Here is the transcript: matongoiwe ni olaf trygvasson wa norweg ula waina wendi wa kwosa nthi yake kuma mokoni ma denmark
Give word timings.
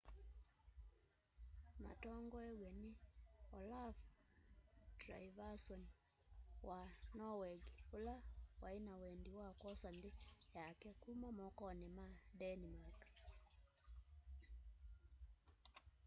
matongoiwe 1.83 2.69
ni 2.81 2.91
olaf 3.57 3.97
trygvasson 4.99 5.83
wa 6.67 6.79
norweg 7.17 7.61
ula 7.95 8.15
waina 8.61 8.93
wendi 9.01 9.29
wa 9.39 9.47
kwosa 9.59 9.87
nthi 9.97 10.11
yake 10.57 10.89
kuma 11.03 11.29
mokoni 11.39 11.87
ma 11.97 12.07
denmark 12.39 12.99